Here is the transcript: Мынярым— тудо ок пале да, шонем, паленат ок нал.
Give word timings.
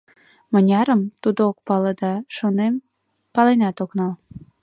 Мынярым— 0.51 1.01
тудо 1.21 1.41
ок 1.51 1.57
пале 1.67 1.91
да, 2.01 2.13
шонем, 2.35 2.73
паленат 3.33 3.77
ок 3.83 3.91
нал. 3.97 4.13